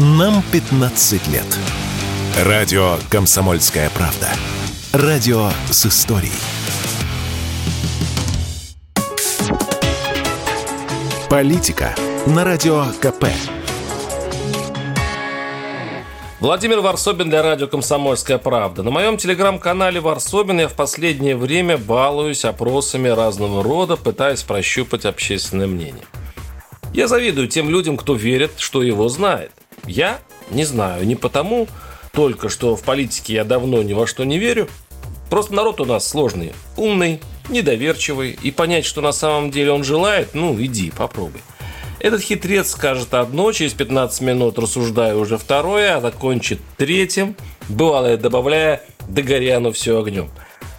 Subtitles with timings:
[0.00, 1.58] Нам 15 лет.
[2.44, 4.28] Радио «Комсомольская правда».
[4.92, 6.30] Радио с историей.
[11.28, 11.96] Политика
[12.28, 13.24] на Радио КП.
[16.38, 18.84] Владимир Варсобин для радио «Комсомольская правда».
[18.84, 25.66] На моем телеграм-канале Варсобин я в последнее время балуюсь опросами разного рода, пытаясь прощупать общественное
[25.66, 26.04] мнение.
[26.94, 29.50] Я завидую тем людям, кто верит, что его знает.
[29.88, 30.20] Я
[30.50, 31.66] не знаю, не потому
[32.12, 34.68] только, что в политике я давно ни во что не верю.
[35.30, 40.34] Просто народ у нас сложный, умный, недоверчивый, и понять, что на самом деле он желает,
[40.34, 41.40] ну, иди, попробуй.
[42.00, 47.34] Этот хитрец скажет одно, через 15 минут рассуждая уже второе, а закончит третьим,
[47.68, 50.30] бывало добавляя «догоряну все огнем».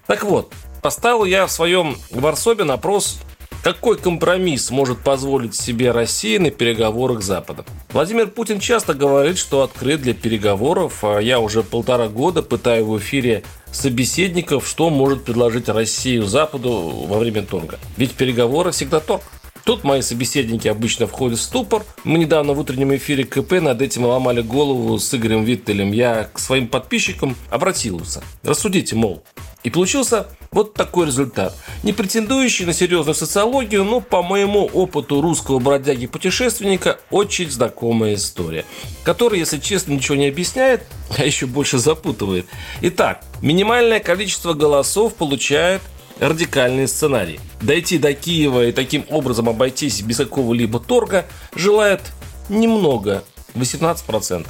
[0.07, 3.19] Так вот, поставил я в своем Варсобе опрос
[3.63, 7.65] какой компромисс может позволить себе Россия на переговорах с Западом?
[7.91, 12.97] Владимир Путин часто говорит, что открыт для переговоров, а я уже полтора года пытаю в
[12.99, 17.79] эфире собеседников, что может предложить Россию Западу во время торга.
[17.97, 19.23] Ведь переговоры всегда торг.
[19.65, 21.83] Тут мои собеседники обычно входят в ступор.
[22.03, 25.91] Мы недавно в утреннем эфире КП над этим ломали голову с Игорем Виттелем.
[25.91, 28.23] Я к своим подписчикам обратился.
[28.41, 29.23] Рассудите, мол.
[29.63, 31.55] И получился вот такой результат.
[31.83, 38.65] Не претендующий на серьезную социологию, но по моему опыту русского бродяги-путешественника очень знакомая история,
[39.03, 40.83] которая, если честно, ничего не объясняет,
[41.17, 42.45] а еще больше запутывает.
[42.81, 45.81] Итак, минимальное количество голосов получает
[46.19, 47.39] радикальный сценарий.
[47.61, 52.01] Дойти до Киева и таким образом обойтись без какого-либо торга желает
[52.49, 53.23] немного,
[53.55, 54.47] 18%.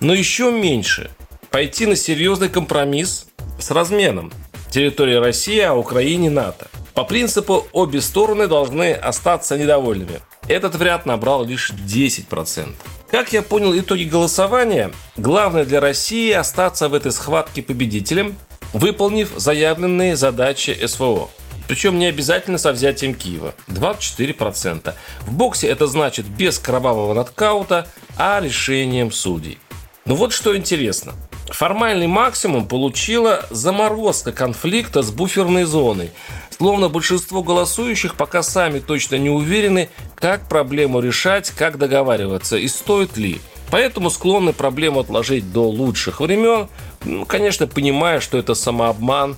[0.00, 1.10] Но еще меньше
[1.50, 3.26] пойти на серьезный компромисс
[3.60, 4.32] с разменом
[4.70, 6.68] территории России, а Украине НАТО.
[6.94, 10.20] По принципу обе стороны должны остаться недовольными.
[10.48, 12.74] Этот вариант набрал лишь 10%.
[13.10, 18.36] Как я понял итоги голосования, главное для России остаться в этой схватке победителем,
[18.72, 21.28] выполнив заявленные задачи СВО.
[21.66, 23.54] Причем не обязательно со взятием Киева.
[23.68, 24.92] 24%.
[25.20, 27.86] В боксе это значит без кровавого нокаута,
[28.16, 29.58] а решением судей.
[30.04, 31.14] Но вот что интересно.
[31.50, 36.10] Формальный максимум получила заморозка конфликта с буферной зоной.
[36.56, 43.16] Словно большинство голосующих пока сами точно не уверены, как проблему решать, как договариваться и стоит
[43.16, 43.40] ли.
[43.70, 46.68] Поэтому склонны проблему отложить до лучших времен,
[47.04, 49.36] ну, конечно, понимая, что это самообман,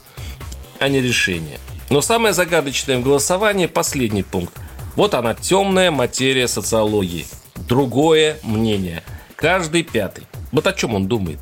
[0.78, 1.58] а не решение.
[1.90, 4.54] Но самое загадочное в голосовании– последний пункт.
[4.96, 7.26] Вот она, темная материя социологии.
[7.68, 9.02] Другое мнение.
[9.36, 10.26] Каждый пятый.
[10.50, 11.38] Вот о чем он думает.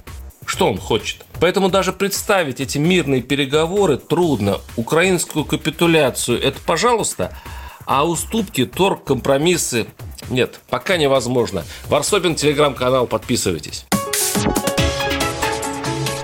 [0.51, 1.25] Что он хочет?
[1.39, 4.59] Поэтому даже представить эти мирные переговоры трудно.
[4.75, 7.39] Украинскую капитуляцию– это пожалуйста,
[7.87, 9.87] а уступки, торг, компромиссы–
[10.29, 11.63] нет, пока невозможно.
[11.87, 13.87] Варсобин, телеграм-канал, подписывайтесь.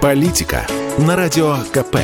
[0.01, 0.67] Политика
[0.99, 1.99] на Радио КП.